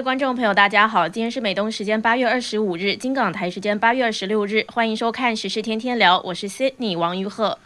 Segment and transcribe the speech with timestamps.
[0.00, 7.58] 位观众朋友，大家好，今天是美东时间八月二十五日，金港台时间八月二十六日，欢迎收看《时事天天聊》，我是 Sydney 王玉鹤。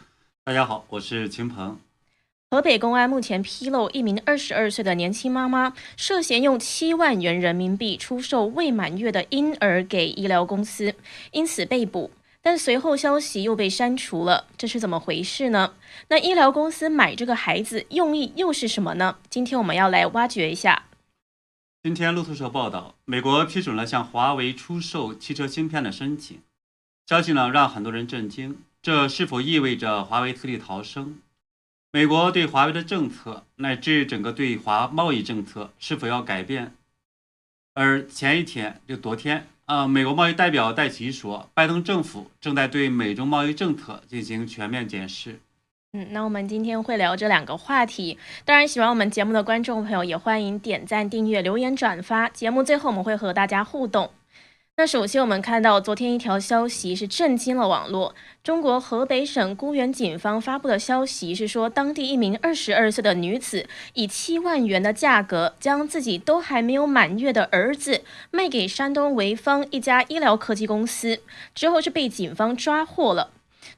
[0.44, 1.78] 大家好，我是秦鹏。
[2.50, 10.92] 河北公安目前披露，一名二十二岁的年轻妈妈涉嫌用七万元人民币出售未满月的婴儿给医疗公司，
[11.30, 12.10] 因此被捕。
[12.42, 15.74] 但随后消息又被删除了，这是怎么回事呢？
[16.08, 19.18] 那医疗公司买这个孩子用意又是什么呢？
[19.30, 20.86] 今天我们要来挖掘一下。
[21.84, 26.40] 今天路透社报道，美国批准了向华为出售汽车芯片的申请，
[27.06, 31.18] 消息呢让很多人震惊，这是否意味着华为自力逃生？
[31.92, 36.74] 美国对华为的政策，乃至整个对华贸易政策是否要改变？
[37.74, 45.38] 而前一天，就昨天，啊，美国贸易代表戴奇说，拜登政府正在对美中贸易政策进行全面检视。
[45.96, 48.18] 嗯，那我们今天会聊这两个话题。
[48.44, 52.28] 当然，喜欢我们节目的观众朋友也欢迎点赞、订阅、留言、转发。
[52.28, 54.10] 节目最后我们会和大家互动。
[54.76, 58.12] 那首先，我们看到昨天一条消息是震惊了网络。
[58.42, 71.20] 中国河北省固原警方发布的消息是说，当地一名二十二岁的女子以七万元的价格将自己都还没有满月的儿子卖给山东潍坊一家医疗科技公司，
[71.54, 73.30] 之后是被警方抓获了。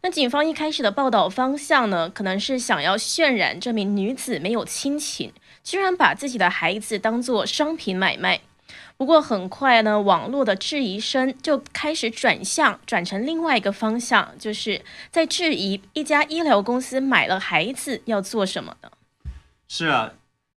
[0.03, 8.41] 那警方一开始的报道方向呢，可能是想要渲染这名女子没有亲情，居然把自己的孩子当做商品买卖。
[8.97, 18.91] 不过很快呢，网络的质疑声就开始转向，转成另外一个方向，就是在质疑一家医疗公司买了孩子要做什么呢？
[19.69, 20.13] 是啊，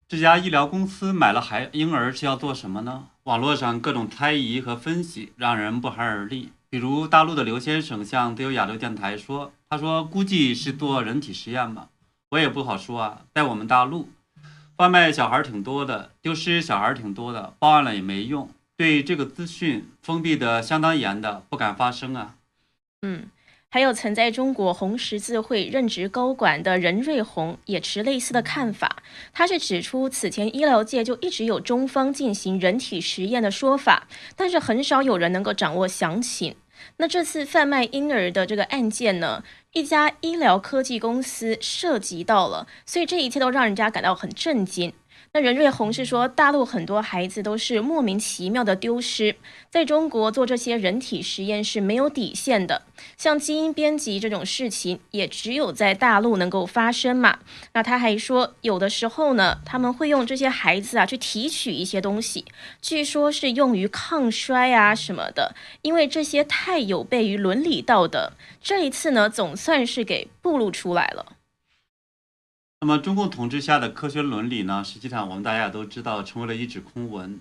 [0.07, 3.07] 这家医疗公司买了孩婴儿是要做什么呢？
[3.23, 6.51] 网络上各种猜疑和分析让人不寒而栗。
[6.69, 11.89] 比如大陆的刘先生向自由亚洲电台说：“他说估计是做人体实验吧，
[12.29, 13.21] 我也不好说啊。
[13.33, 14.09] 在我们大陆。”
[14.77, 22.35] 贩卖小孩挺多的，丢失小孩挺多的，报案了也没用，对这个资讯封闭的相当严的，不敢发声啊。
[23.01, 23.27] 嗯，
[23.69, 29.03] 还有曾在中国红十字会任职高管的任瑞红也持类似的看法。
[29.33, 34.07] 他是指出，此前医疗界就一直有中方进行人体实验的说法，
[34.37, 36.55] 但是很少有人能够掌握详情。
[36.97, 39.43] 那这次贩卖婴儿的这个案件呢？
[39.73, 44.93] 一家医疗科技公司涉及到了，所以这一切都让人家感到很震惊。
[45.37, 49.35] 那任瑞红是说，大陆很多孩子都是莫名其妙的丢失，
[49.69, 52.81] 在中国做这些人体实验是没有底线的，
[53.17, 57.37] 像基因编辑这种事情，也只有在大陆能够发生嘛。
[57.73, 62.43] 那他还说，有的时候呢，他们会用这些孩子啊去提取一些东西，
[62.81, 68.31] 据说是用于抗衰啊什么的，因为这些太有悖于伦理道德。
[68.59, 71.36] 这一次呢，总算是给暴露出来了。
[72.79, 74.83] 那么，中共统治下的科学伦理呢？
[74.83, 77.39] 实际上，我们大家都知道，成为了一纸空文。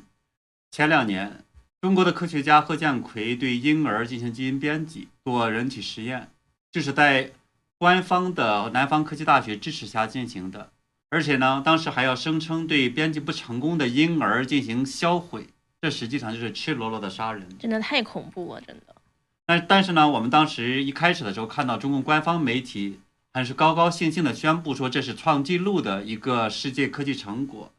[0.70, 1.44] 前两年，
[1.82, 6.30] 中国的科学家贺建奎对婴儿进行基因编辑、做人体实验，
[6.72, 7.32] 这是在
[7.76, 10.70] 官方的南方科技大学支持下进行的。
[11.10, 15.48] 而且呢，当时还要声称对编辑不成功的婴儿进行销毁，
[15.82, 18.96] 这实际上就是赤裸裸的杀人，真的太恐怖了，真的。
[19.44, 23.00] 但但是呢，我们当时一开始的时候看到中共官方媒体。
[23.36, 27.70] 还是高高兴兴地宣布说这是创纪录的一个世界科技成果，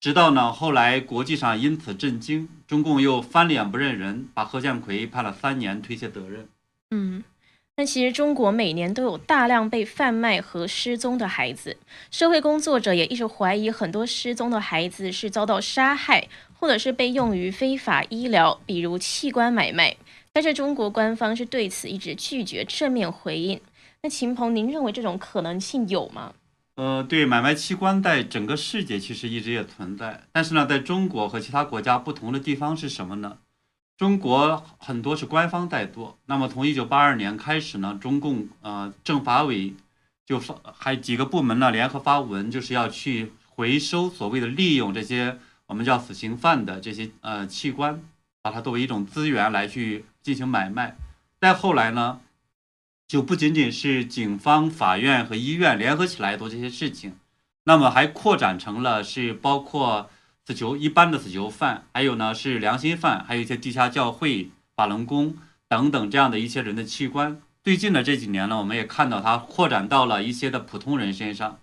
[0.00, 6.48] 直到呢后来国际上因此震惊，中共又翻脸不认人，把贺建奎判了三年，推卸责任。
[6.92, 7.22] 嗯，
[7.76, 11.76] 那其实中国每年都有大量被贩卖和失踪的孩子，
[12.10, 19.94] 社会工作者也一直怀疑很多失踪的孩子是遭到杀害，或者是被用于非法医疗，比如器官买卖。
[20.32, 23.60] 但是中国官方是对此一直拒绝正面回应。
[24.06, 26.32] 那秦鹏，您认为这种可能性有吗？
[26.76, 33.38] 呃，对，买卖器官在整个世界其实一直也存在，但是呢，在中国和其他国家不同的地方是什么呢？
[33.96, 39.74] 中国很多是官方在做，那么从一九八二年开始呢，中共呃政法委
[40.24, 45.36] 就发还几个部门呢联合发文，就是要去回收所谓的利用这些
[45.66, 48.00] 我们叫死刑犯的这些呃器官，
[48.40, 50.94] 把它作为一种资源来去进行买卖。
[51.40, 52.20] 再后来呢？
[53.08, 57.14] 就不仅仅是警方、法院和医院联合起来做这些事情，
[57.64, 60.10] 那么还扩展成了是包括
[60.44, 65.36] 死囚一般的死囚犯，还有呢是良心犯，还有一些地下教会、法轮功
[65.68, 67.40] 等等这样的一些人的器官。
[67.62, 71.58] 最近的这几年呢，我们也看到它扩展到了一些的普通人身上。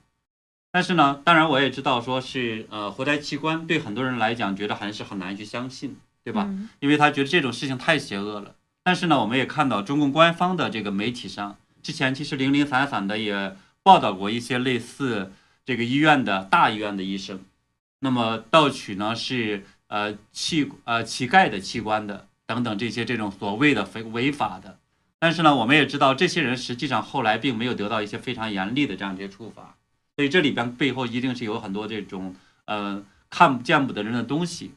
[0.71, 6.49] 但是呢，当然我也知道，说是呃活摘器官对很多人来讲，觉得还是很难去相信，对吧？
[6.79, 8.55] 因为他觉得这种事情太邪恶了。
[8.83, 15.31] 但是呢，我们也看到中共官方的这个媒体上，之前其实零零散散的也报道过一些类似
[15.65, 17.39] 这个医院的大医院的医生，
[17.99, 24.77] 那么盗取呢是呃器呃乞丐的器官的等等这些这种所谓的违违法的。
[25.19, 29.75] 但是呢，我们也知道这些人实际上后来并没有得到一些非常严厉的这样一些处罚，
[30.17, 32.35] 所以这里边背后一定是有很多这种
[32.65, 34.73] 呃看不见不得人的东西。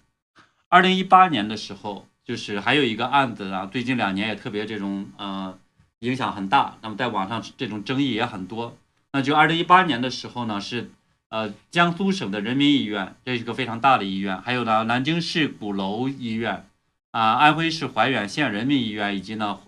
[0.68, 5.56] 二零一八年的时候，就是还有一个案子啊，最近两年也特别这种呃
[6.00, 8.76] 影响很大，那么在网上这种争议也很多。
[9.12, 10.90] 那就二零一八年的时候呢，是
[11.31, 16.67] 呃江苏省的人民医院，这是个非常大的医院，还有呢南京市鼓楼医院，
[17.12, 19.61] 啊安徽市怀远县人民医院以及呢。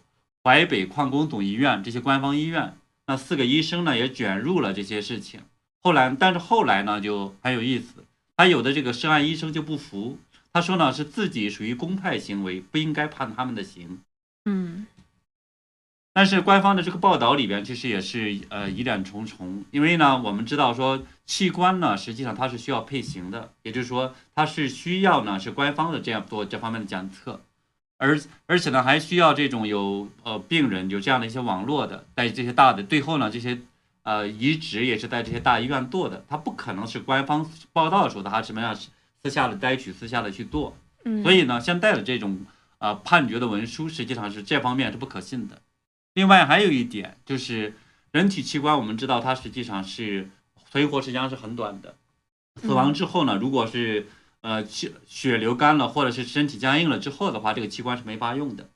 [0.45, 2.73] 淮北矿工总医院这些官方医院，
[3.07, 5.41] 那四个医生呢也卷入了这些事情。
[5.83, 10.17] 后来，但是后来呢就很有意思，他有的这个涉案医生就不服，
[10.53, 14.01] 他说呢是自己属于公派行为，不应该判他们的刑。
[14.45, 14.87] 嗯，
[16.13, 27.41] 但是官方的这个报道里边其实也是呃疑点重重，因为呢我们知道说器官呢实际上它是需要配型的，也就是说它是需要呢是官方的这样做这方面的检测。
[28.01, 28.17] 而
[28.47, 33.61] 而且呢，还需要这种有呃病人有这样的一些网络的，在这些大的最后呢，这些
[34.05, 38.73] 呃移植也是在这些大医院做的，它不可能是官方报道的时候，他什么样
[39.23, 40.77] 私下的摘取，私下的去做。
[41.05, 42.41] 嗯，所以呢，现在的这种
[42.79, 45.61] 呃判决的文书，实际上是这方面是不可信的。
[46.15, 47.75] 另外还有一点就是，
[48.11, 50.29] 人体器官我们知道它实际上是
[50.71, 51.95] 存活时间是很短的，
[52.61, 54.07] 死亡之后呢，如果是
[54.41, 58.69] 呃，血血流干了，或者是身体僵硬了之后的话，这个器官是没法用的。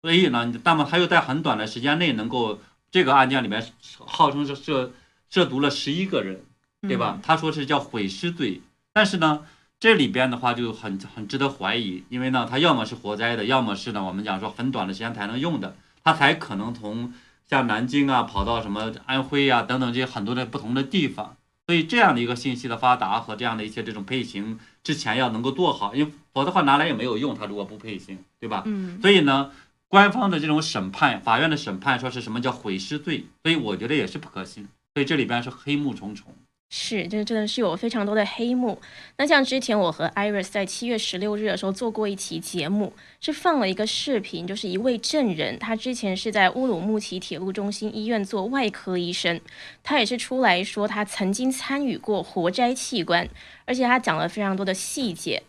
[0.00, 2.60] 所以呢，那么他又在很短的时间内能够，
[2.92, 4.92] 这个案件里面号称是涉
[5.28, 6.44] 涉毒了十一个人，
[6.82, 7.18] 对吧？
[7.20, 8.62] 他说是叫毁尸罪，
[8.92, 9.44] 但是呢，
[9.80, 17.12] 这里边的话就很很值得怀疑，因为呢，它要么是活摘的，要么是呢，我们讲说很短的时间才能用的，它才可能从
[17.48, 21.36] 像南京啊跑到什么安徽啊等等这些很多的不同的地方。
[21.66, 28.62] 所以这样的一个信息的发达和这样的一些这种配型之前要能够做好，因为否则的话拿来也没有用，它如果不配型，对吧？
[28.66, 29.00] 嗯。
[29.00, 29.52] 所以呢，
[29.86, 34.66] 官方的这种审判，法院的审判说是什么叫毁尸罪，所以我觉得也是不可信。
[34.94, 36.34] 所以这里边是黑幕重重。
[36.70, 38.78] 是，这真的是有非常多的黑幕。
[39.16, 42.92] 那像之前我和 Iris 在七月十六日的时候做过一期节目，
[43.22, 49.40] 是放了一个视频，就是一位证人，他之前是在乌鲁木齐铁路中心医院做外科医生，
[49.82, 53.26] 他也是出来说他曾经参与过活摘器官，
[53.64, 55.42] 而且他讲了非常多的细节。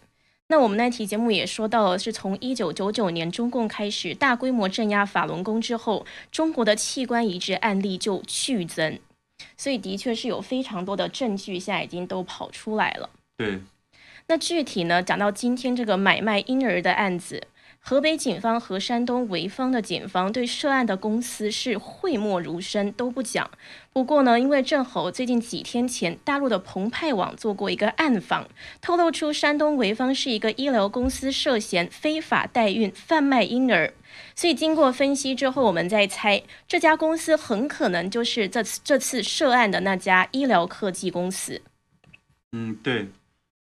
[0.47, 8.97] 那我们那期节目也说到了，是从一九九九年中共开始大规模镇压法轮功之后，中国的器官移植案例就剧增。
[9.57, 13.09] 所以的确是有非常多的证据，现在已经都跑出来了。
[13.37, 13.59] 对，
[14.27, 17.47] 那具体呢，讲到今天这个买卖婴儿的案子，
[17.89, 23.49] 河北警方和山东潍坊的警方对涉案的公司是讳莫如深，都不讲。
[23.91, 28.47] 不过呢，因为正好最近几天前，大陆的澎湃网做过一个暗访，
[28.79, 33.91] 透露出山东潍坊是一个医疗公司涉嫌非法代孕、贩卖婴儿。
[34.35, 41.59] 所以经过分析之后，我们在猜这家公司很可能就是这次这次涉案的那家医疗科技公司。
[42.51, 43.07] 嗯，对，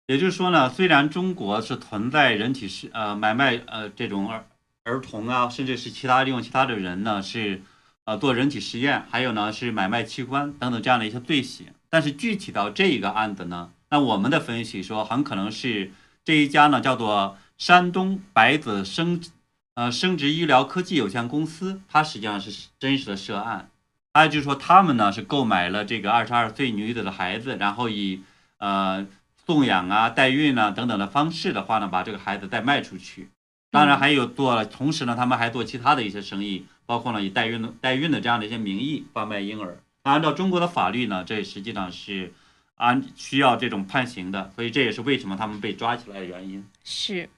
[0.07, 4.45] 也就是说呢，虽然中国是存在人体是呃买卖呃这种儿
[4.83, 7.61] 儿童啊，甚至是其他利用其他的人呢是
[8.05, 15.91] 呃做人体实验，还有呢是买卖器官等等这样的一些罪行，但是具体到这一个案子呢，那我们的分析说很可能是
[16.23, 19.21] 这一家呢叫做山东百子生。
[19.77, 23.69] 呃，生殖医疗科技有限公司，它实际上是真实的涉案。
[24.13, 28.21] 还有就是说，他们呢是购买了这个二十二岁女子的孩子，然后以
[28.57, 29.05] 呃
[29.45, 33.29] 送养啊、代孕啊等等的方式的话呢，把这个孩子再卖出去。
[33.71, 39.77] 当然还有做，同时呢，他们还做其他的一些生意，包括呢以代孕的代孕的这样的一些名义贩卖婴儿。
[40.03, 42.33] 那按照中国的法律呢，这实际上是
[42.75, 46.65] 按需要这种判刑的，所以这也是为什么他们被抓起来的原因。
[46.83, 47.29] 是。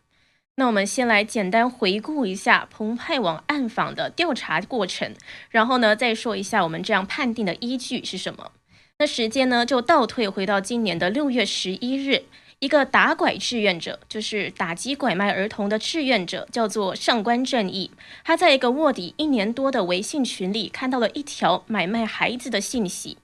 [0.59, 5.13] 那我们先来简单回顾一下澎湃网暗访的调查过程，
[5.51, 8.51] 然后呢再说一下我们这样判定的依据是什么。
[8.99, 12.23] 那时间呢就倒退回到今年的六月十一日，
[12.57, 17.91] 一个打拐志愿者，就是打击拐卖儿童的志愿者，叫做上官正义。
[18.23, 23.19] 他在一个卧底一年多的微信群里看到了一条买卖孩子的信息。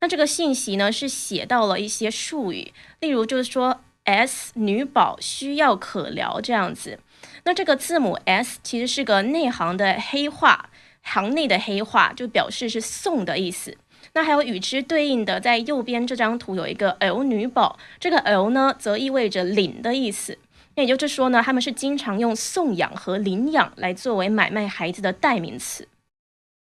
[0.00, 3.80] 那这个信息呢是写到了一些术语，例如就是说。
[4.04, 6.98] S 女宝需要可聊这样子，
[7.44, 10.70] 那这个字母 S 其实是个内行的黑话，
[11.02, 13.76] 行内的黑话就表示是送的意思。
[14.18, 20.36] 那还有与之对应的，在右边这张图有一个 L 女宝，这个 L 呢则意味着领的意思。
[20.74, 25.86] 那也就是说呢，他们是经常用送养和领养来作为买卖孩子的代名词。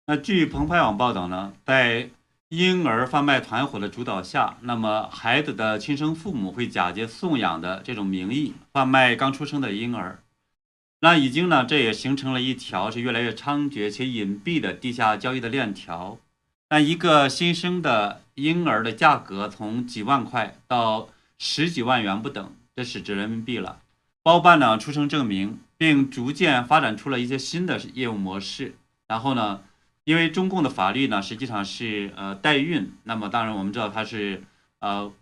[0.07, 2.11] 那据澎湃网报道呢，在
[2.51, 10.21] 婴儿贩卖团伙的主导下，那么孩子的亲生父母会假借送养的这种名义贩卖刚出生的婴儿。
[11.01, 16.17] 那已经呢，这也形成了一条是越来越猖獗且隐蔽的地下交易的链条。
[16.71, 23.83] 那一个新生的婴儿的价格从几万块到十几万元不等，这是指人民币了。
[24.23, 28.77] 包办呢出生证明，并逐渐发展出了一些新的业务模式。
[29.07, 29.63] 然后呢？
[30.05, 34.43] 因为中共的法律呢，实际上是呃代孕，那么当然我们知道它是
[34.81, 35.13] 呃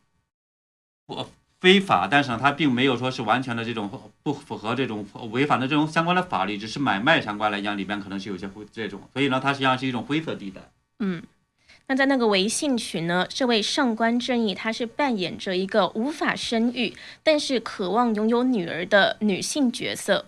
[1.05, 1.29] 不
[1.61, 3.91] 非法，但是呢，它并没有说是完全的这种
[4.23, 10.63] 不符合这种违反的这种相关的法律，只是买卖相关来讲里边可能是有些灰这种，所以呢，它实际上是一种灰色地带。
[11.01, 11.23] 嗯，
[11.89, 20.27] 那在那个微信群呢，这位上官正义他是扮演着一个无法生育，但是渴望拥有女儿的女性角色，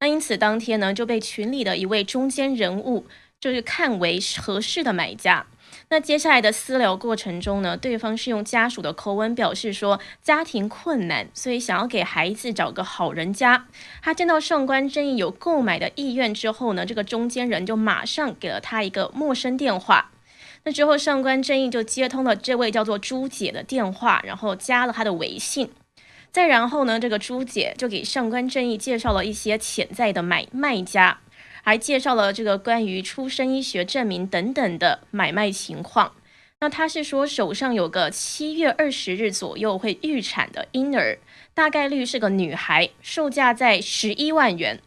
[0.00, 3.06] 那因此当天呢就被群里的一位中间人物。
[3.42, 5.44] 就是看为合适的买家。
[5.88, 13.66] 那接下来的私聊过程中呢，对方是用家属的口吻表示说家庭困难，所以想要给孩子找个好人家。
[14.00, 20.11] 他见到上官正义有购买的意愿之后呢，这个中间人就马上给了他一个陌生电话。
[20.64, 25.70] 那之后，上官正义就接通了这位叫做朱姐的电话，然后加了他的微信。
[26.30, 31.18] 再然后呢，这个朱姐就给上官正义介绍了一些潜在的买卖家。
[31.64, 36.12] 还介绍了这个关于出生医学证明等等的买卖情况。
[36.58, 41.18] 那他是说手上有个七月二十日左右会预产的婴儿，
[41.54, 44.80] 大概率是个女孩，售价在十一万元。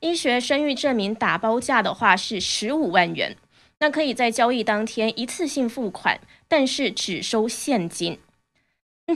[0.00, 3.36] 医学生育证明打包价的话是十五万元。
[3.82, 8.20] 那可以在交易当天一次性付款，但是只收现金。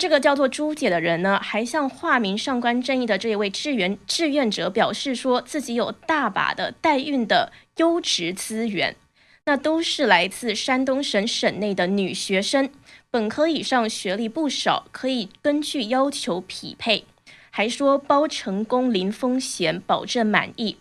[0.00, 8.96] 这个叫做朱姐的人呢，还向化名上官正义的这一位志愿志愿者表示，说自己有大把的代孕的优质资源，
[9.44, 12.68] 那都是来自山东省省内的女学生，
[13.08, 17.04] 本科以上学历不少，可以根据要求匹配，
[17.50, 20.78] 还说包成功零风险，保证满意。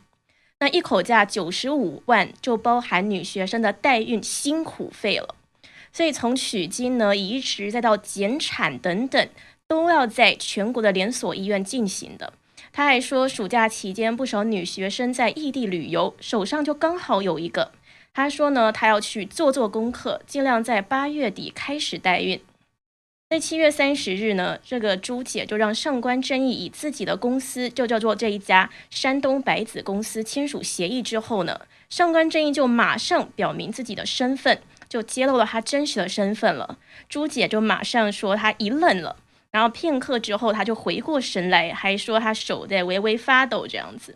[0.65, 5.35] 那一口价九十五万，就包含女学生的代孕辛苦费了。
[5.93, 9.29] 所以从取精呢、移植再到减产等等，
[9.67, 12.33] 都要在全国的连锁医院进行的。
[12.73, 17.71] 他还说，暑假期间不少女学生在异地旅游，手上就刚好有一个。
[18.11, 22.41] 他说呢，他要去做做功课，尽量在八月底开始代孕。
[23.27, 34.61] 在七月三十日呢，这个朱姐就让上官正义以自己的公司，就叫做这一家山东白子公司签署协议之后呢，上官正义就马上表明自己的身份。
[34.87, 36.77] 就揭露了他真实的身份了，
[37.09, 39.17] 朱姐就马上说他一愣了，
[39.49, 44.15] 然后片刻之后他就回过神来，还说他手在微微发抖这样子。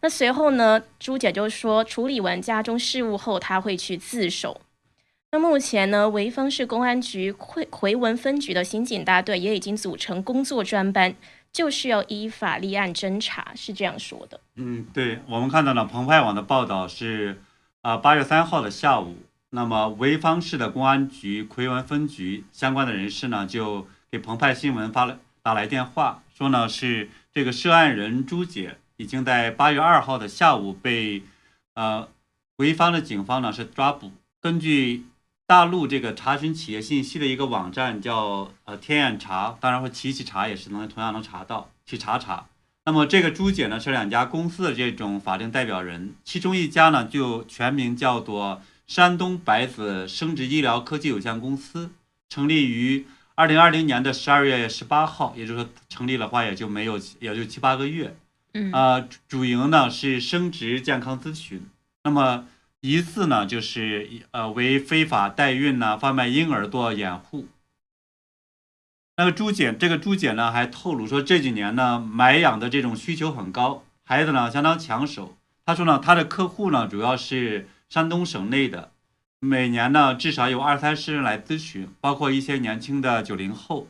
[0.00, 4.58] 那随后呢，朱姐就说处理完家中事务后，他会去自首。
[5.38, 11.14] 目前呢，潍坊市公安局回回文分局的刑警大队也已经组成工作专班，
[11.52, 14.40] 就是要依法立案侦查，是这样说的。
[14.56, 17.40] 嗯，对，我们看到了澎湃网的报道是
[17.82, 19.16] 啊，八月三号的下午。
[19.50, 31.22] 那么，潍坊市的公安局奎文分局相关的人士呢，就给澎湃新闻发了打来电话，说呢是这个涉案人朱姐已经在八月二号的下午被
[31.74, 32.08] 呃
[32.58, 34.10] 潍坊的警方呢是抓捕。
[34.40, 35.06] 根据
[35.46, 42.46] 大陆这个查询企业信息的一个网站叫呃天眼查，当然会企企查也是能同样能查到去查查。
[42.84, 48.62] 那么这个朱姐呢是两家公司的这种法定代表人，其中一家呢就全名叫做。
[48.86, 51.90] 山东白子生殖医疗科技有限公司
[52.28, 58.16] 成立于二零二零年的十二月十八号，也就是说成立的话也就没有也就七八个月。
[58.54, 61.66] 嗯，啊，主营呢是生殖健康咨询，
[62.04, 62.46] 那么
[62.86, 67.46] 疑似呢就是呃为非法代孕呢贩卖婴儿做掩护。
[69.16, 75.36] 那个朱姐，这个朱姐呢还透露说这几年呢买养的这种需求很高，孩子呢相当抢手。
[75.64, 77.68] 她说呢她的客户呢主要是。
[77.88, 78.90] 山东省内的
[79.38, 83.86] 每年呢，至少有二三十人来咨询，包括一些年轻的九零后。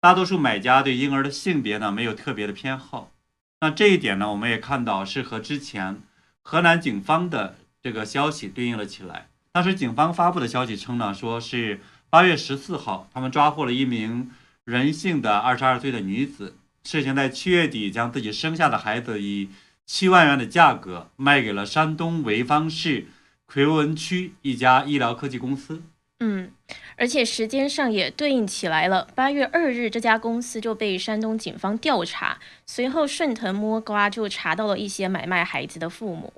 [0.00, 3.12] 大多数买家对婴儿的性别呢没有特别的偏好。
[3.60, 6.02] 那这一点呢，我们也看到是和之前
[6.42, 9.28] 河南警方的这个消息对应了起来。
[9.52, 11.78] 当时警方发布的消息称呢，说是
[12.10, 14.32] 八月十四号，他们抓获了一名
[14.64, 19.50] 人性的二十二岁的女子，涉嫌在七月底将自己生下的孩子以
[19.86, 23.06] 七万元的价格卖给了山东潍坊市。
[23.46, 25.80] 奎文区一家医疗科技公司，
[26.18, 26.50] 嗯，
[26.96, 29.06] 而且时间上也对应起来了。
[29.14, 36.32] 八月二日，这家公司就被山东警方调查，随后顺藤摸瓜就查到了一些买卖孩子的父母。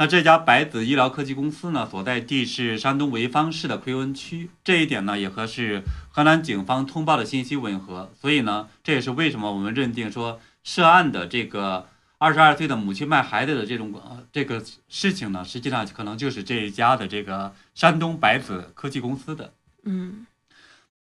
[0.00, 19.52] 那这家百子医疗科技公司呢，所在地是山东潍坊市的奎文区，这一点呢也和是河南警方通报的信息吻合，所以呢，这也是为什么我们认定说涉案的这个二十二岁的母亲卖孩子的这种呃这个事情呢，实际上可能就是这一家的这个山东百子科技公司的。
[19.84, 20.24] 嗯，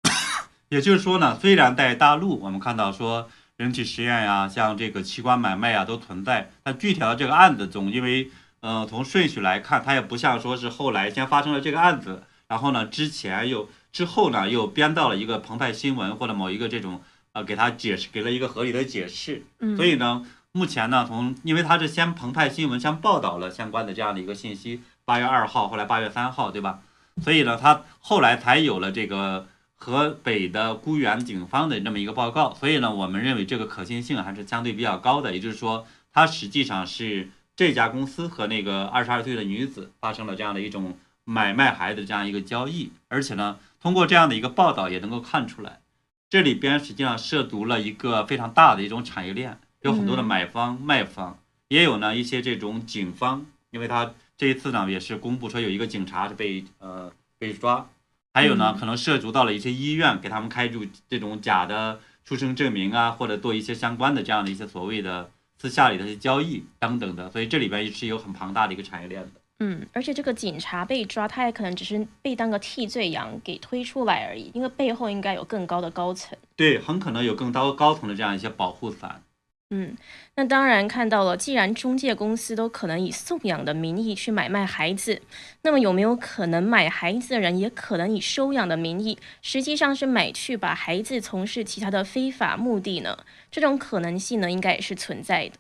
[0.70, 8.32] 也就是说呢，虽然在大陆我们看到说人体实验呀，像这个器官买卖呀都存在，但具体到这个案子中，因为
[8.62, 17.02] 呃，从顺序来看，它也不像说是后来先发生了这个案子，然后呢，之前又之后呢又编造了一个澎湃新闻或者某一个这种
[17.32, 19.44] 呃，给他解释给了一个合理的解释。
[19.60, 26.82] 嗯，所以呢，目前呢，从因为他是先澎湃新闻先报道了相关的这样的一个信息，八月二号，后来八月三号，对吧？
[27.24, 32.54] 所以呢，他后来才有了这个河北的固原警方的这么一个报告。
[32.54, 37.30] 所以呢，我们认为这个可信性还是相对比较高的，也就是说，它实际上是。
[37.60, 45.82] 这家公司和那个二十二岁的女子发生了这样的一种买卖孩子这样一个交易，而且呢，通过这样的一个报道也能够看出来，
[46.30, 51.38] 这里边实际上涉足了一个非常大的一种产业链，有很多的买方、卖方，
[51.68, 57.90] 也有呢一些这种警方，因为他这一次呢也是公布说有一个警察是被呃被抓，
[58.34, 65.32] 还有呢可能涉足到了一些医院，给他们开出这种假的出生证明啊，或者做一些相关的这样的一些所谓的。
[65.62, 69.42] 私下里的交易等等的，所以这里边也是有很庞大的一个产业链的。
[69.60, 76.38] 嗯，而且这个警察被抓，他也可能只是被当个替罪羊给推出来而已，因为背后应该有更高的高层。
[76.56, 79.22] 对，很可能有更高高层的这样一些保护伞。
[79.72, 79.96] 嗯，
[80.36, 81.38] 那当然看到了。
[81.38, 85.22] 既然中介公司都可能以送养的名义去买卖孩子，
[85.62, 93.16] 那么有没有可能买孩子的人也可能以收养的名义，实际上是买去把孩子从事其他的非法目的呢？
[93.52, 95.56] 这种可能性呢，应该也是存在的。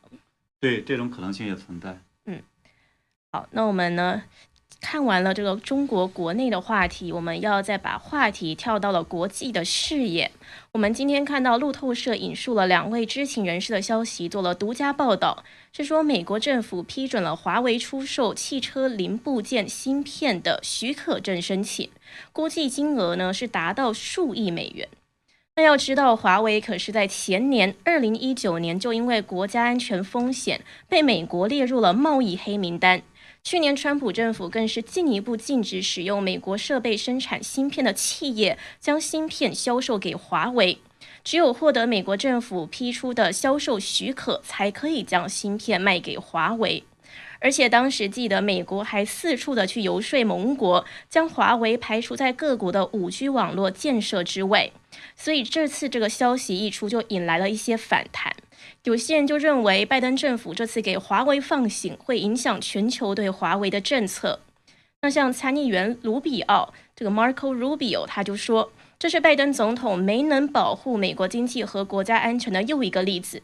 [0.59, 1.99] 对，这种可能性也存在。
[2.25, 2.41] 嗯，
[3.31, 4.23] 好，那我们呢？
[4.81, 10.31] 看完了这个中国国内的话题，我们要再把话题跳到了国际的视野。
[10.71, 21.89] 我们今天看到路透社引述了两位知情人士的消息，做了独家报道，是说美国政府批准了华为出售汽车零部件芯片的许可证申请，
[22.31, 24.87] 估计金额呢是达到数亿美元。
[25.55, 33.01] 那要知道，华为可是在前年二零一九年就因为国家安全风险被美国列入了贸易黑名单。
[33.41, 40.79] 去年，川普政府更是进一步禁止使用美国设备生产芯片的企业将芯片销售给华为，
[41.23, 46.83] 只有获得美国政府批出的销售许可，才可以将芯片卖给华为。
[47.41, 54.71] 而且当时记得，美国还四处的去游说盟国，将华为排除在各国的五 G 网络建设之外。
[55.15, 58.35] 所以这次这个消息一出，就引来了一些反弹。
[58.83, 64.39] 有些人就认为，拜登政府这次给华为放行，会影响全球对华为的政策。
[65.01, 73.41] 那像参议员卢比奥，这个 Marco Rubio，他就说，这是拜登总统没能保护美国经济和国家安全的又一个例子。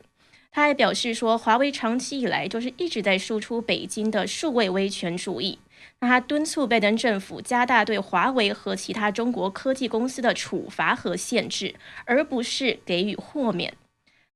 [0.51, 5.59] 他还表示说，华为长期以来就是一直在输出北京的数位威权主义。
[5.99, 13.73] 那他敦促拜登政府加大对华为和其他中国科技公司的处罚和限制，而不是给予豁免。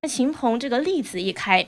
[0.01, 1.67] 那秦鹏这个例子一开，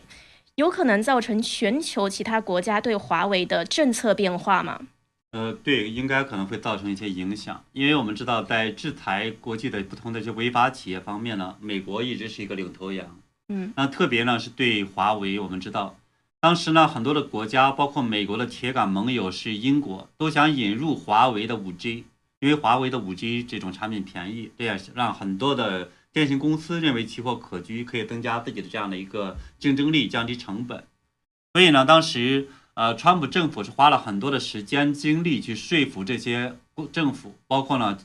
[0.56, 4.88] 有可能造成全球其他国家对华为的政策变化吗？
[5.32, 13.20] 呃，对，应该可能会造成一些影响，因为我们知道，在制裁国际的不同的这些违法企业方面呢，美国一直是一个领头羊。
[13.50, 15.98] 嗯，那特别呢是对华为，我们知道，
[16.40, 22.06] 当时呢很多的国家，包括美国的铁杆盟友是英国，都想引入华为的五 G，
[22.40, 25.90] 因为华为的五 G 这种产品便宜，这也让很多的。
[26.14, 30.84] 电信公司认为期货可居，可以增加自己的这样的一个竞争力，降低成本。
[31.54, 36.56] 所以呢，当时呃，川普政府是花了很多的时间精力去说服这些
[36.92, 37.98] 政府，包括呢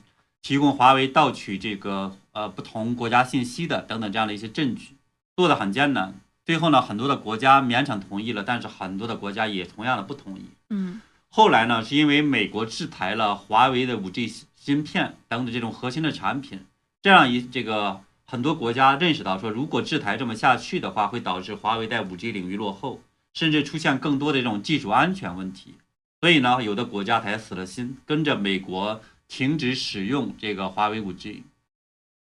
[0.43, 4.95] 提供华为盗取这个呃不同国家信息的等等这样的一些证据，
[5.37, 6.15] 做的很艰难。
[6.45, 10.45] 最后呢，很多的国家勉强同意了，但是很多的国家也同样的不同意。
[10.71, 11.01] 嗯。
[11.29, 16.65] 后来呢，是因为美国制裁了华为的五 G 芯片等等这种核心的产品。
[17.07, 23.01] 这样一这个很多国家认识到说，如果制裁这么下去的话，会导致华为在五 G 领域落后，
[23.33, 25.75] 甚至出现更多的这种技术安全问题。
[26.21, 31.45] 所以呢，有的国家才死了心，跟着美国停止使用这个华为五 G。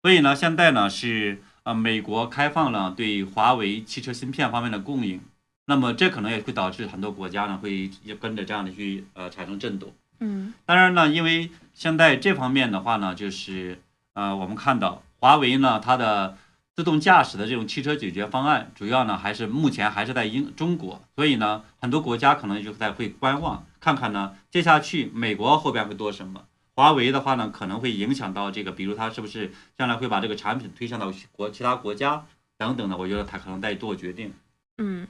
[0.01, 5.21] 所以呢，现在呢是呃美国开放了对华为汽车芯片方面的供应，
[5.67, 9.93] 那么这可能也会导致很多国家呢会也跟着这样的去呃产生震动。
[10.21, 13.79] 嗯，当然呢，因为现在这方面的话呢，就是。
[14.15, 16.37] 呃，我们看到华为呢，它的
[16.75, 26.45] 自动驾驶的这种汽车解决方案，主要呢还是目前还是在英中国，所以呢很多国家可能就在会观望，看看呢接下去美国后边会做什么。
[26.75, 32.25] 华为的话呢，可能会影响到这个，比如它是不是将来会把这个产品推向到国其他国家
[32.57, 34.33] 等等的，我觉得它可能在做决定。
[34.79, 35.07] 嗯。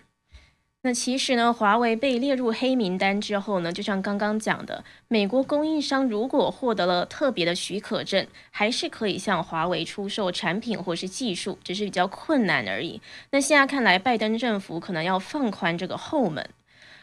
[0.83, 13.03] 那其实呢，华为被列入黑名单之后呢，就像刚刚讲的，美国供应商如果获得了特别的许可证，还是可以向华为出售产品或是技术，只是比较困难而已。
[13.31, 16.49] 那现在看来，拜登政府可能要放宽这个后门。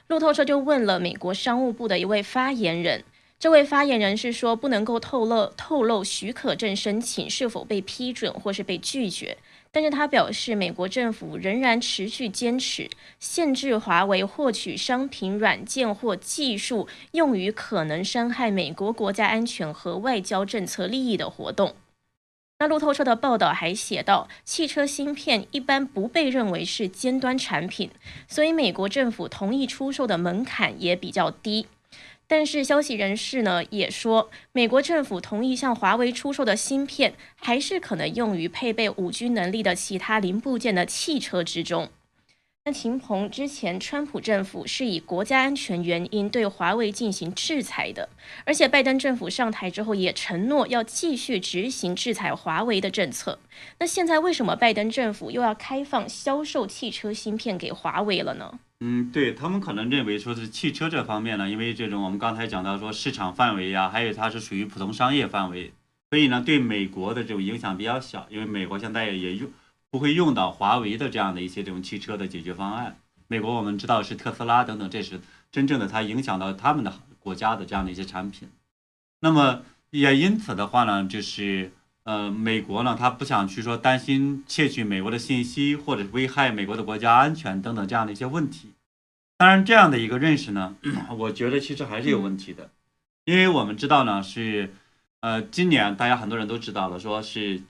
[0.08, 3.04] 路透社就问了美国商务部的一位发言人，
[3.38, 9.38] 这位发言人是说不能够透露透露许可证申请是否被批准或是被拒绝。
[9.78, 21.76] 但是他表示，美国政府仍然持续坚持限制华为获取商品、软件或技术用于可能伤害美国国家安全和外交政策利益的活动。
[22.58, 27.92] 那路透社的报道还写道，汽车芯片一般不被认为是尖端产品，
[28.28, 31.68] 所以美国政府同意出售的门槛也比较低。
[32.30, 41.90] 但是消息人士呢也说，美国政府同意向华为出售的芯片，还是可能用于配备五 G 能力的其他零部件的汽车之中。
[42.66, 48.10] 那秦鹏之前，川普政府是以国家安全原因对华为进行制裁的，
[48.44, 53.40] 而且拜登政府上台之后也承诺要继续执行制裁华为的政策。
[53.80, 58.60] 那现在为什么拜登政府又要开放销售汽车芯片给华为了呢？
[58.80, 65.74] 嗯，对他们可能认为说是汽车这方面呢，因为这种我们刚才讲到说市场范围呀，还有它是属于普通商业范围，
[66.12, 69.50] 所以呢对美国的这种影响比较小，因为美国现在也用
[69.90, 73.00] 不会用到华为的这样的一些这种汽车的解决方案。
[73.28, 75.20] 美国我们知道是特斯拉等等，这是
[75.52, 78.48] 真正的它影响到他们的国家的这样的一些产品。
[79.22, 81.72] 那么也因此的话呢，就是。
[82.08, 88.72] 呃，美国呢，他不想去说担心窃取美国的信息，或者危害美国的国家安全等等这样的一些问题。
[89.38, 90.78] 当然，这样的一个认识呢，
[91.18, 92.70] 我觉得其实还是有问题的，
[93.26, 94.74] 因为我们知道呢，是
[95.20, 97.62] 呃，今年大家很多人都知道了，说是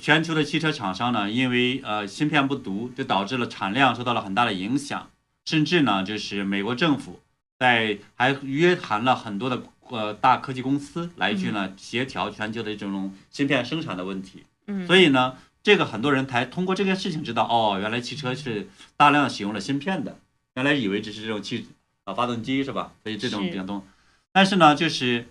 [0.00, 5.10] 全球的汽车厂商呢，因为呃芯片不足，就导致了产量受到了很大的影响，
[5.44, 7.20] 甚至呢，就是美国政府
[7.58, 9.62] 在还约谈了很多的。
[9.90, 20.18] 呃，大科技公司来去呢协调全球的这种芯片生产的问题，嗯，所以呢，这个很多人才通过这件事情知道，哦，原来汽车是大量使用了芯片的，
[20.54, 21.68] 原来以为只是这种汽
[22.04, 22.92] 啊发动机是吧？
[23.02, 23.86] 所以这种变动，
[24.32, 25.28] 但是呢，就是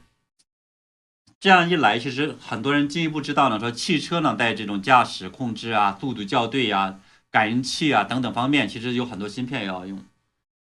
[1.40, 10.02] 这样一来，其实很多人进一步知道呢，说汽车呢在这种驾驶控制啊、速度校对呀、感应器啊等等方面，其实有很多芯片要用，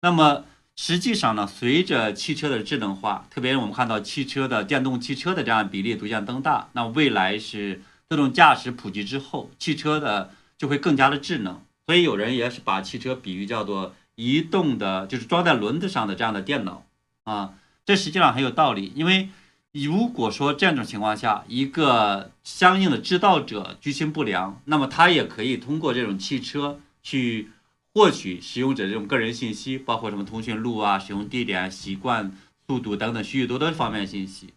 [0.00, 0.44] 那么。
[0.74, 11.62] 实际上呢，随着汽车的智能化，特别是我们看到汽车的电动汽车的这样比例逐渐增大，那未来是自动驾驶普及之后，汽车的就会更加的智能。
[11.86, 16.84] 所以有人也是把汽车比喻叫做移动的，就是装在轮子上的这样的电脑
[17.24, 17.54] 啊。
[17.84, 19.28] 这实际上很有道理，因为
[19.72, 27.50] 如果说这样种情况下，一个相应的制造者居心不良，那么他也可以通过这种汽车去。
[27.94, 32.32] 获取使用者这种个人信息，包括什么通讯录啊、使用地点、习惯、
[32.66, 34.54] 速度等等许许多多方面信息。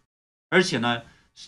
[0.49, 1.01] 而且呢，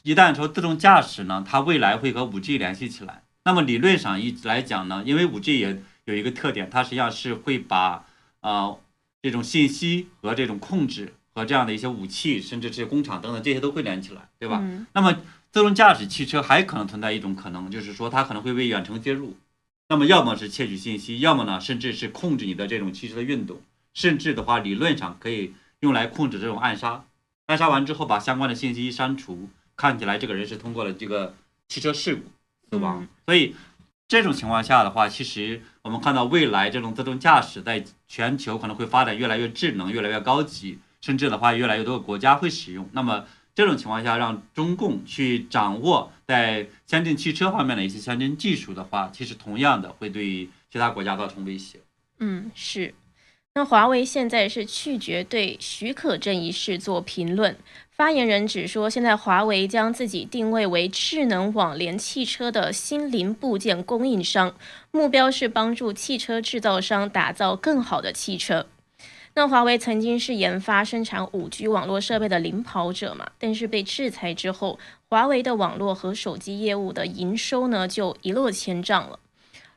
[0.04, 3.24] 一旦说自动驾驶呢，它未来会和五 G 联系起来。
[3.46, 8.06] 那么理论上一来讲呢，因为五 G 也有一个特点，它实际上是会把
[8.42, 8.76] 啊
[9.22, 14.62] 这种信息和这种控制和这样的一些武器，甚至是工厂等等这些都会连起来，对吧？
[14.94, 15.14] 那么
[15.54, 19.38] 自动驾驶汽车还可能存在一种可能，就是说它可能会被远程接入。
[19.90, 23.62] 那么，要么是窃取信息，要么呢，甚至是控制你的这种汽车的运动，
[23.94, 27.06] 甚至的话，理论上可以用来控制这种暗杀。
[27.46, 31.34] 暗杀完之后，把相关的信息删除，看起来这个人是通过了这个
[31.70, 32.24] 汽车事故
[32.70, 33.08] 死亡。
[33.26, 33.56] 所以，
[34.10, 42.90] 这种情况下的话，其实我们看到未来这种自动驾驶在全球可能会发展越来越智能、越来越高级，甚至的话，越来越多的国家会使用。
[42.92, 43.24] 那么，
[43.58, 51.80] 这种情况下，让中共去掌握在先进汽车方面的一些先进技术的话，其实同样的会对其他国家造成威胁。
[52.20, 52.94] 嗯，是。
[53.56, 57.58] 那华为现在是拒绝对许可证一事做评论。
[57.90, 64.54] 发言人只说，现在华为将自己定位为智能网联汽车的新零部件供应商，
[64.92, 68.68] 目标是帮助汽车制造商打造更好的汽车。
[69.38, 79.20] 那华为曾经是研发生产五 G 网络设备的领跑者嘛，但是被制裁之后，华为的网络和手机业务的营收呢就一落千丈了。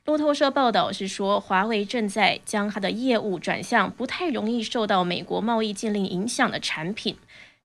[0.07, 7.19] 路透社报道是说，华为正在将它的业务转向不太容易受到美国贸易禁令影响的产品，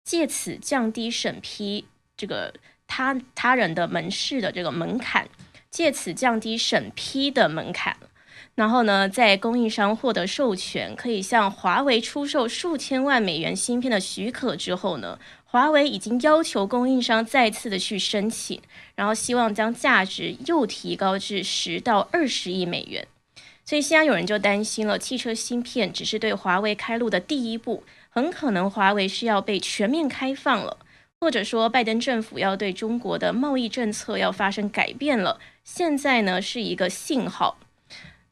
[0.03, 1.85] 借此降低审批
[2.17, 2.53] 这个
[2.85, 5.29] 他他人的门市的这个门槛。
[5.71, 7.95] 借此降低审批的门槛。
[8.55, 18.61] 然后呢，在供应商获得授权，可以向华为出售数千万美元芯片的许可之后呢，华为已经要求供应商再次的去申请，
[18.95, 23.05] 然后希望将价值又提高至十到二十亿美元。
[23.65, 30.77] 所以现在有人就担心了，汽车芯片只是对华为开路的第一步，很可能华为是要被全面开放了，
[31.19, 35.41] 或者说拜登政府要对中国的贸易政策要发生改变了。
[35.65, 37.57] 现在呢是一个信号。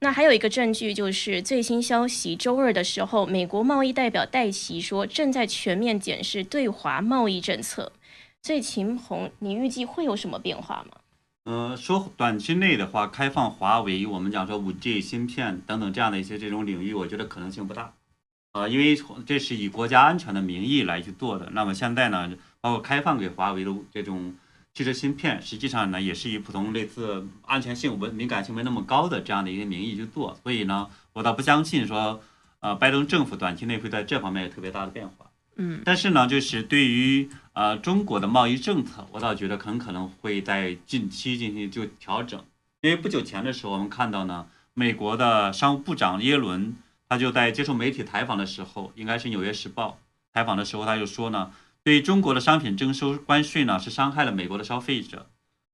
[0.03, 7.93] 那还有一个证据，就是最新消息，周二的时候，美国贸易代表戴奇说，正在全面检视对华贸易政策。
[8.41, 10.97] 所以秦鹏，你预计会有什么变化吗？
[11.45, 17.93] 呃，说短期内的话，开放华为，我们讲说五 G 芯片等等这样的一些这种领域，我觉得可能性不大。
[18.51, 21.49] 呃，因为这是以国家安全的名义来去做的。
[21.53, 24.35] 那么现在呢，包括开放给华为的这种。
[24.73, 32.19] 汽车芯片实际上呢，也是以普通类似安全性、文敏感性没那么高的这样的一个名义去做，所以呢，我倒不相信说，
[32.59, 35.29] 呃，拜登政府短期内会在这方面有特别大的变化。
[35.57, 42.43] 嗯，但是呢，就是对于呃中国的贸易政策，我倒觉得很可能会在近期进行就调整，
[42.81, 46.75] 因为不久前的时候，我们看到呢，美国的商务部长耶伦
[47.07, 49.99] 他就在接受媒体采访的时候，应该是《纽约时报》
[50.33, 51.51] 采访的时候，他就说呢。
[51.83, 55.27] 对中国的商品征收关税呢，是伤害了美国的消费者。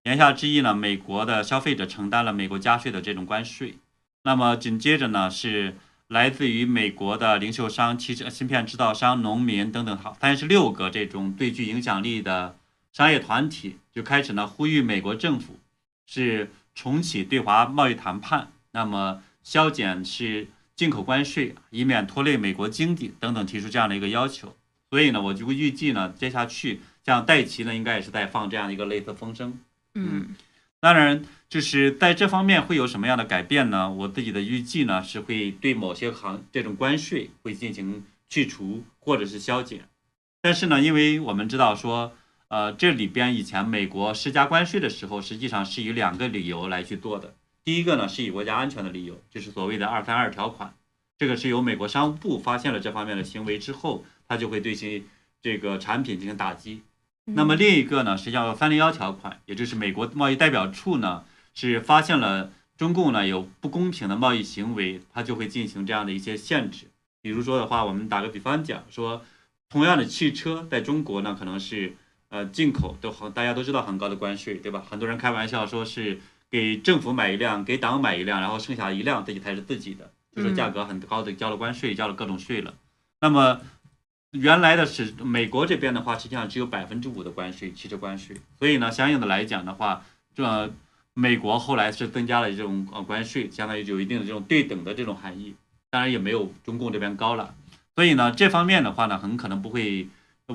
[0.06, 3.76] 言下之意呢，美国的消费者承担了美国加税的这种关税。
[4.24, 5.76] 那么紧接着呢，是
[6.08, 12.58] 来自于美国的零售商、汽车芯片制造商、农民等等，好三十六个这种最具影响力的
[12.91, 15.60] 商业团体就开始呢呼吁美国政府
[16.08, 24.56] 是重启对华贸易谈判，那么削减是进口关税，以免拖累美国经济等等，提出这样的一个要求。
[24.89, 29.60] 所以呢，我就预计呢，接下去像戴奇呢，应该也是在放这样一个类似风声。
[29.93, 30.36] 嗯，
[30.80, 33.91] 当然，就是在这方面会有什么样的改变呢？
[33.91, 39.88] 我自己的预计呢，是会对某些行这种关税会进行去除或者是削减。
[40.41, 42.13] 但是呢，因为我们知道说，
[42.47, 47.36] 呃，这里边以前美国施加关税的时候，实际上是以两个理由来去做的。
[47.63, 50.73] 第一个呢，是以国家安全的理由，就是所谓的二三二条款。
[51.19, 54.04] 这个是由美国商务部发现了这方面的行为之后。
[54.30, 55.06] 它就会对其
[55.42, 56.84] 这个产品进行打击。
[57.26, 66.86] 那么另一个呢是叫三零幺条款，也就是美国贸易代表处呢是发现了中共呢有不公平的贸易行为，它就会进行这样的一些限制。
[67.22, 69.24] 比如说的话，我们打个比方讲，说
[69.68, 71.96] 同样的汽车在中国呢可能是
[72.30, 74.84] 呃进口都很大家都知道很高的关税，对吧？
[74.89, 82.74] 很多人开玩笑说是给政府买一辆，给党买一辆，然后剩下一辆自己才是自己的，就是价格很高的交了关税，交了各种税了。
[83.22, 83.62] 那么
[84.32, 88.38] 原来的是美国这边的话，实际上只有百分之五的关税，汽车关税。
[88.60, 90.72] 所以呢，相应的来讲的话，这
[91.15, 95.56] 美国后来是增加了这种呃关税，相当于有一定的这种对等的这种含义。
[95.89, 97.56] 当然也没有中共这边高了。
[97.96, 100.08] 所以呢，这方面的话呢，很可能不会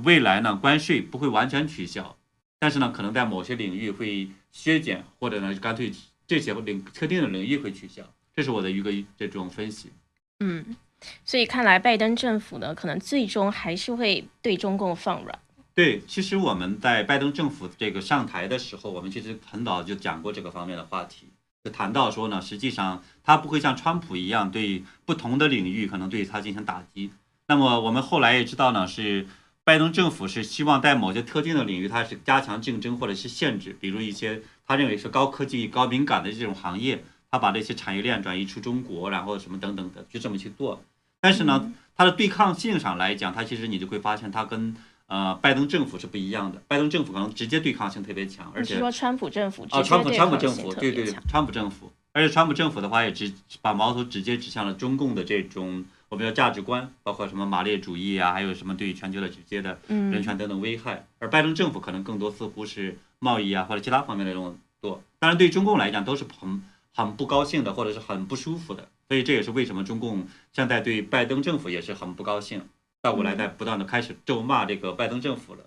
[0.04, 2.16] 未来呢关税不会完全取消，
[2.60, 5.92] 但是呢，可能在某些领域会削减，或者呢干脆
[6.28, 8.04] 这些领特定的领域会取消。
[8.36, 9.90] 这是我的一个这种分析。
[10.38, 10.76] 嗯。
[11.24, 15.38] 所以看来，拜登政府呢，可能最终还是会对中共放软。
[15.74, 21.26] 对，其实我们在拜登政府这个上台的时候，我们其实很早就讲过这个方面的话题，
[21.64, 27.10] 就谈到说呢，实际上他不会像川普一样对不同的领域可能对他进行打击。
[27.48, 29.26] 那么我们后来也知道呢，是
[29.64, 40.80] 拜登政府是希望在某些特定的领域，它是加强竞争或者是限制，比如一些他认为是高科技、高敏感的这种行业，他把这些产业链转移出中国，然后什么等等的，就这么去做。
[41.24, 46.60] 但是呢，它的对抗性上来讲，它其实你就会发现，它跟呃拜登政府是不一样的。
[46.68, 53.32] 拜登政府可能直接对抗性特别强，而且说川普政府啊，川普川普政府对对川普政府，而且川普政府的话也直
[53.62, 61.06] 把矛头直接指向了中共的这种我们叫价值观，包括什么马列主义啊，还有什么对全球的直接的人权等等危害。
[61.20, 65.02] 而拜登政府可能更多似乎是贸易啊或者其他方面的这种多。
[65.18, 66.62] 当然，对中共来讲都是很
[66.94, 68.86] 很不高兴的，或者是很不舒服的。
[69.08, 72.68] 所以这也是为什么中共现在对拜登政府也是很不高兴，
[73.02, 75.60] 倒过来在不断的开始咒骂这个拜登政府了。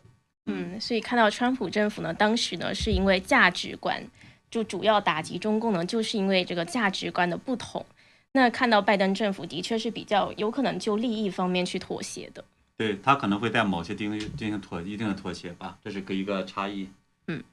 [0.47, 4.01] 嗯，所以看到川普政府呢，当时呢是因为价值观，
[4.49, 7.85] 就主要打击中共呢，就是因为这个价值观的不同。
[8.31, 12.43] 那看到拜登政府的确是比较有可能就利益方面去妥协的。
[12.77, 16.87] 对他可能会在某些地方进行妥一定的妥协吧，这是个一个差异。
[17.27, 17.43] 嗯，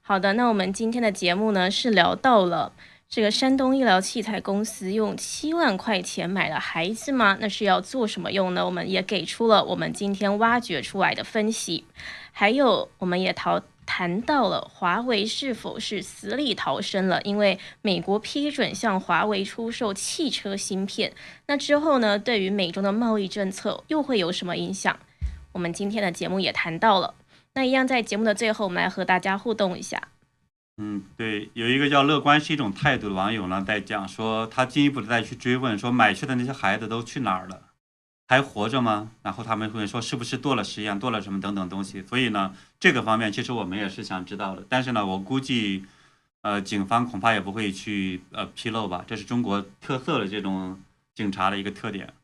[0.00, 2.72] 好的，那我们今天的节目呢是聊到了。
[3.12, 7.36] 这个山东医疗器材公司用七万块钱买了孩子吗？
[7.38, 8.64] 那是要做什么用呢？
[8.64, 11.84] 我们也给出了我们今天挖掘出来的分析，
[12.32, 21.12] 还有我们也讨谈到了华为是否是死里逃生了，因为美国批准向华为出售汽车芯片。
[21.48, 24.98] 那之后呢，对于美中的贸易政策又会有什么影响？
[25.52, 27.12] 我们今天的节目也谈到了。
[27.52, 30.08] 那一样在节目的最后，我们来和大家互动一下。
[30.78, 37.68] 嗯，对，有一个叫“乐观是一种态度”的网友呢，在讲说，他进一步的再去追问，说买去的那些孩子都去哪儿了，
[38.26, 39.10] 还活着吗？
[39.22, 42.02] 然后他们会说，是不是做了实验，做了什么等等东西。
[42.02, 45.84] 所以呢，这个方面其实我们也是想知道的，但是呢，我估计，
[46.40, 50.80] 呃，警方恐怕也不会去呃披露吧，这是中国特色的这种
[51.14, 52.14] 警察的一个特点。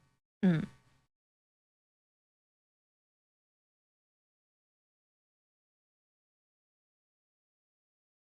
[0.41, 0.63] 嗯。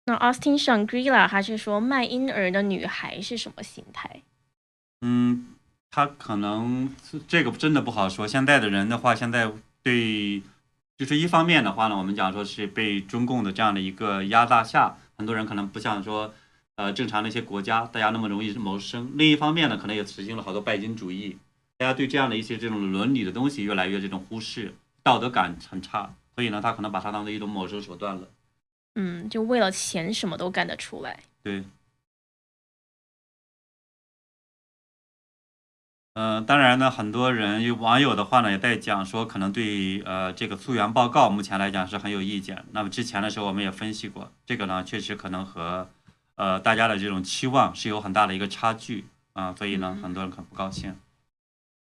[0.07, 4.21] 那 Austin Shangri-La 还是说卖婴儿的女孩是什么心态？
[5.01, 5.47] 嗯，
[5.91, 6.95] 他可能
[7.27, 8.27] 这个真的不好说。
[8.27, 9.51] 现在的人的话，现在
[9.83, 10.43] 对，
[10.97, 16.35] 就是一方面的话呢，我们讲说是被中共的这样的一个压榨下，很多人可能不像说，
[16.75, 19.11] 呃，正常那些国家大家那么容易谋生。
[19.15, 21.39] 另一方面呢，可能也实行了好多拜金主义，
[21.79, 28.29] 大家对这样的一些这种伦理的东西越来越这种忽视，道德感很差，所以呢，他可能把它当做一种谋生手段了。
[28.95, 31.21] 嗯，就为了钱什么都干得出来。
[31.43, 31.65] 对。
[36.17, 42.65] 嗯，当然呢，很多人有网友的话呢，也在讲说，可能对呃这个溯源报告目前来讲是很有意见。
[42.71, 45.91] 那么之前的时候我们也分析过，这个呢确实可能和
[46.37, 50.97] 呃大家的这种期望是有很大的一个差距啊，所以呢很多人可能不高兴。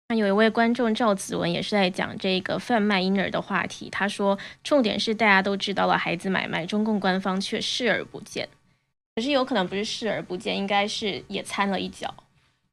[0.08, 3.90] 那有一位观众赵子文也是在讲这个贩卖婴儿的话题。
[3.90, 8.48] 他说，重点是大家都知道了孩子买卖，中共官方却视而不见。
[9.16, 12.14] 可是有可能不是视而不见，应该是也掺了一脚。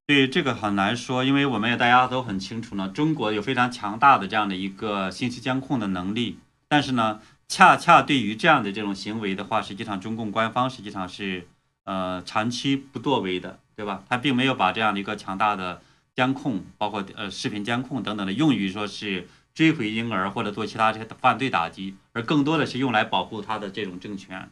[0.06, 6.38] 对这个很难说，因为我们也大家都很清楚呢，中国有非常强大的这样的一个信息监控的能力。
[6.68, 11.48] 但是呢，恰恰对于这样的这种行为的话，实际上中共官方实际上是
[11.86, 14.04] 呃长期不作为的，对吧？
[14.08, 15.82] 他并没有把这样的一个强大的。
[16.16, 24.50] 监控包括呃视频监控等等的，用于说是追回婴儿或者做其他这些犯罪打击，而更多的是用来保护他的这种政权。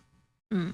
[0.50, 0.74] 嗯，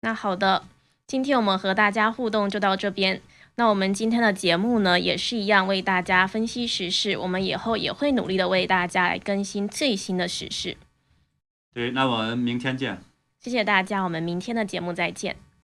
[0.00, 0.64] 那好的，
[1.06, 3.20] 今天我们和大家互动就到这边。
[3.56, 10.76] 那我们今天的节目呢，也是一样为大家分析时事，我们以后也会努力的为大家来更新最新的时事。
[11.72, 13.00] 对，那我们明天见。
[13.38, 15.36] 谢谢大家，我们明天的节目再见。